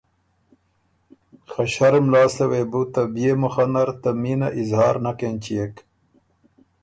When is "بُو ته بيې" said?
2.71-3.31